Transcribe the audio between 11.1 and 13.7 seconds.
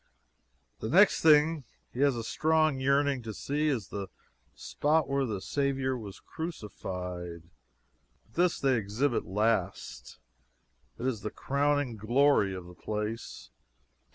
the crowning glory of the place.